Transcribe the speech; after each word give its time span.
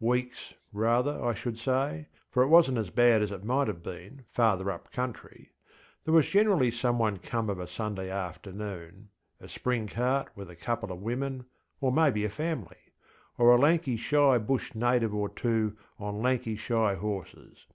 Weeks, 0.00 0.52
rather, 0.72 1.24
I 1.24 1.32
should 1.32 1.60
say, 1.60 2.08
for 2.28 2.42
it 2.42 2.48
wasnŌĆÖt 2.48 2.76
as 2.80 2.90
bad 2.90 3.22
as 3.22 3.30
it 3.30 3.44
might 3.44 3.68
have 3.68 3.84
been 3.84 4.24
farther 4.32 4.68
up 4.68 4.90
country: 4.90 5.52
there 6.04 6.12
was 6.12 6.26
generally 6.28 6.72
some 6.72 6.98
one 6.98 7.18
came 7.20 7.48
of 7.48 7.60
a 7.60 7.68
Sunday 7.68 8.10
afternoon 8.10 9.10
ŌĆöa 9.40 9.48
spring 9.48 9.86
cart 9.86 10.26
with 10.34 10.50
a 10.50 10.56
couple 10.56 10.90
of 10.90 10.98
women, 11.02 11.44
or 11.80 11.92
maybe 11.92 12.24
a 12.24 12.28
family, 12.28 12.94
ŌĆöor 13.38 13.56
a 13.56 13.60
lanky 13.62 13.96
shy 13.96 14.38
Bush 14.38 14.74
native 14.74 15.14
or 15.14 15.28
two 15.28 15.76
on 16.00 16.20
lanky 16.20 16.56
shy 16.56 16.96
horses. 16.96 17.66